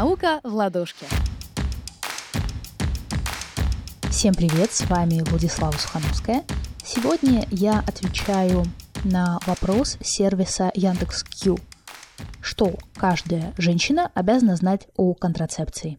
Наука 0.00 0.40
в 0.44 0.54
ладошке. 0.54 1.04
Всем 4.10 4.32
привет, 4.32 4.72
с 4.72 4.88
вами 4.88 5.20
Владислава 5.28 5.76
Сухановская. 5.76 6.42
Сегодня 6.82 7.46
я 7.50 7.80
отвечаю 7.86 8.64
на 9.04 9.38
вопрос 9.46 9.98
сервиса 10.00 10.70
Яндекс.Кью. 10.72 11.58
Что 12.40 12.72
каждая 12.96 13.52
женщина 13.58 14.10
обязана 14.14 14.56
знать 14.56 14.88
о 14.96 15.12
контрацепции? 15.12 15.98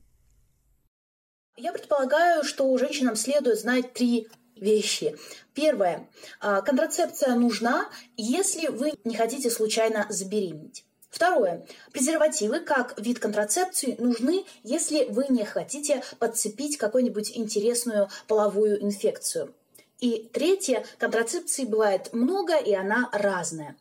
Я 1.56 1.72
предполагаю, 1.72 2.44
что 2.44 2.76
женщинам 2.80 3.16
следует 3.16 3.60
знать 3.60 3.94
три 3.94 4.28
вещи. 4.56 5.16
Первое. 5.54 6.10
А, 6.40 6.62
контрацепция 6.62 7.36
нужна, 7.36 7.88
если 8.18 8.66
вы 8.66 8.94
не 9.04 9.16
хотите 9.16 9.52
случайно 9.52 10.08
забеременеть. 10.10 10.86
Второе. 11.12 11.68
Презервативы 11.92 12.62
как 12.62 13.00
вид 13.00 13.20
контрацепции 13.20 13.96
нужны, 14.00 14.46
если 14.64 15.04
вы 15.10 15.26
не 15.28 15.44
хотите 15.44 16.02
подцепить 16.18 16.78
какую-нибудь 16.78 17.38
интересную 17.38 18.10
половую 18.28 18.82
инфекцию. 18.82 19.54
И 20.00 20.30
третье. 20.34 20.84
Контрацепции 20.98 21.66
бывает 21.66 22.14
много, 22.14 22.58
и 22.58 22.74
она 22.74 23.10
разная. 23.12 23.76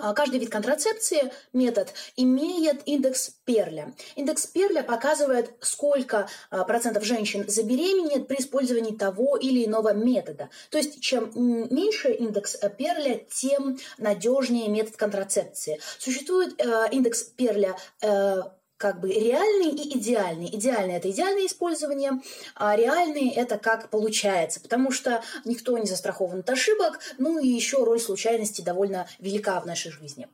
А, 0.00 0.14
каждый 0.14 0.40
вид 0.40 0.50
контрацепции, 0.50 1.32
метод, 1.52 1.92
имеет 2.16 2.86
индекс 2.86 3.30
Перля. 3.44 3.94
Индекс 4.16 4.46
Перля 4.46 4.82
показывает, 4.82 5.52
сколько 5.60 6.28
а, 6.50 6.64
процентов 6.64 7.04
женщин 7.04 7.44
забеременеет 7.48 8.26
при 8.26 8.36
использовании 8.36 8.96
того 8.96 9.36
или 9.36 9.64
иного 9.64 9.92
метода. 9.92 10.50
То 10.70 10.78
есть, 10.78 11.00
чем 11.00 11.30
меньше 11.34 12.10
индекс 12.12 12.56
Перля, 12.78 13.20
тем 13.30 13.78
надежнее 13.98 14.68
метод 14.68 14.96
контрацепции. 14.96 15.80
Существует 15.98 16.60
э, 16.60 16.88
индекс 16.92 17.22
Перля 17.22 17.76
э, 18.02 18.42
как 18.80 18.98
бы 18.98 19.10
реальный 19.10 19.68
и 19.68 19.98
идеальный. 19.98 20.46
Идеальный– 20.46 20.94
это 20.96 21.10
идеальное 21.10 21.44
использование, 21.44 22.22
а 22.54 22.74
реальный– 22.74 23.28
это 23.36 23.58
как 23.58 23.90
получается, 23.90 24.58
потому 24.58 24.90
что 24.90 25.22
никто 25.44 25.76
не 25.76 25.86
застрахован 25.86 26.40
от 26.40 26.48
ошибок, 26.48 26.98
ну 27.18 27.38
и 27.38 27.46
еще 27.46 27.84
роль 27.84 28.00
случайности 28.00 28.62
довольно 28.62 29.06
велика 29.18 29.60
в 29.60 29.66
нашей 29.66 29.92
жизни. 29.92 30.28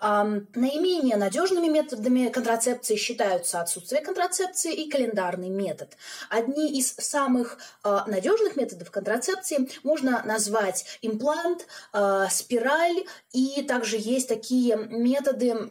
А, 0.00 0.24
наименее 0.54 1.16
надежными 1.16 1.68
методами 1.68 2.30
контрацепции 2.30 2.96
считаются 2.96 3.60
отсутствие 3.60 4.00
контрацепции 4.00 4.72
и 4.72 4.88
календарный 4.88 5.50
метод. 5.50 5.96
Одни 6.30 6.78
из 6.78 6.94
самых 6.94 7.58
а, 7.82 8.06
надежных 8.06 8.56
методов 8.56 8.90
контрацепции 8.90 9.68
можно 9.82 10.22
назвать 10.24 10.86
имплант, 11.02 11.66
а, 11.92 12.30
спираль, 12.30 13.04
и 13.32 13.62
также 13.62 13.98
есть 13.98 14.28
такие 14.28 14.76
методы 14.76 15.70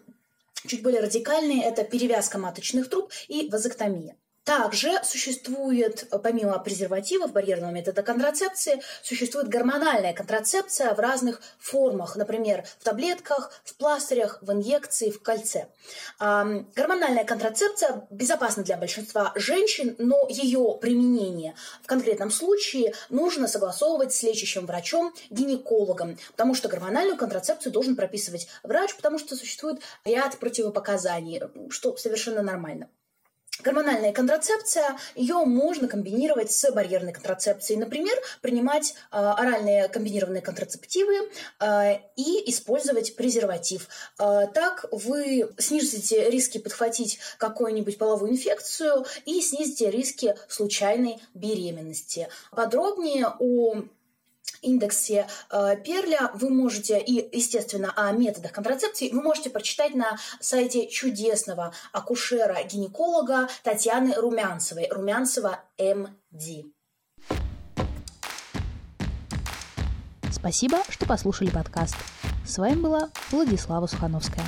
Чуть 0.67 0.83
более 0.83 1.01
радикальные– 1.01 1.63
это 1.65 1.83
перевязка 1.83 2.37
маточных 2.37 2.89
труб 2.89 3.11
и 3.27 3.49
вазоктомия. 3.49 4.17
Также 4.49 4.99
существует, 5.03 6.07
помимо 6.23 6.57
презервативов, 6.57 7.33
барьерного 7.33 7.69
метода 7.69 8.01
контрацепции, 8.01 8.81
существует 9.03 9.47
гормональная 9.47 10.11
контрацепция 10.11 10.95
в 10.95 10.99
разных 10.99 11.39
формах, 11.59 12.15
например, 12.15 12.65
в 12.79 12.83
таблетках, 12.83 13.51
в 13.63 13.75
пластырях, 13.75 14.39
в 14.41 14.51
инъекции, 14.51 15.11
в 15.11 15.21
кольце. 15.21 15.67
Гормональная 16.19 17.25
контрацепция 17.25 18.07
безопасна 18.09 18.63
для 18.63 18.77
большинства 18.77 19.33
женщин, 19.35 19.93
но 19.99 20.17
ее 20.27 20.79
применение 20.81 21.53
в 21.83 21.85
конкретном 21.85 22.31
случае 22.31 22.95
нужно 23.11 23.47
согласовывать 23.47 24.15
с 24.15 24.23
лечащим 24.23 24.65
врачом, 24.65 25.13
гинекологом, 25.29 26.17
потому 26.31 26.55
что 26.55 26.69
гормональную 26.69 27.17
контрацепцию 27.17 27.71
должен 27.71 27.95
прописывать 27.95 28.47
врач, 28.63 28.95
потому 28.95 29.19
что 29.19 29.35
существует 29.35 29.79
ряд 30.05 30.39
противопоказаний, 30.39 31.39
что 31.69 31.95
совершенно 31.97 32.41
нормально. 32.41 32.89
Гормональная 33.61 34.13
контрацепция, 34.13 34.97
ее 35.15 35.43
можно 35.43 35.87
комбинировать 35.87 36.51
с 36.51 36.71
барьерной 36.71 37.11
контрацепцией. 37.11 37.79
Например, 37.79 38.15
принимать 38.41 38.93
э, 39.11 39.17
оральные 39.17 39.89
комбинированные 39.89 40.41
контрацептивы 40.41 41.29
э, 41.59 41.95
и 42.15 42.49
использовать 42.49 43.15
презерватив. 43.15 43.89
Э, 44.17 44.47
так 44.53 44.85
вы 44.91 45.51
снизите 45.57 46.29
риски 46.29 46.57
подхватить 46.57 47.19
какую-нибудь 47.37 47.97
половую 47.97 48.31
инфекцию 48.31 49.05
и 49.25 49.41
снизите 49.41 49.91
риски 49.91 50.35
случайной 50.47 51.19
беременности. 51.33 52.29
Подробнее 52.51 53.27
о 53.39 53.83
индексе 54.61 55.27
э, 55.51 55.75
Перля 55.83 56.31
вы 56.33 56.49
можете, 56.49 56.99
и, 56.99 57.35
естественно, 57.35 57.93
о 57.95 58.11
методах 58.11 58.51
контрацепции 58.51 59.09
вы 59.09 59.21
можете 59.21 59.49
прочитать 59.49 59.95
на 59.95 60.17
сайте 60.39 60.87
чудесного 60.87 61.73
акушера-гинеколога 61.93 63.49
Татьяны 63.63 64.13
Румянцевой, 64.15 64.87
Румянцева 64.89 65.59
МД. 65.77 66.65
Спасибо, 70.31 70.77
что 70.89 71.05
послушали 71.05 71.49
подкаст. 71.49 71.95
С 72.45 72.57
вами 72.57 72.75
была 72.75 73.09
Владислава 73.31 73.87
Сухановская. 73.87 74.45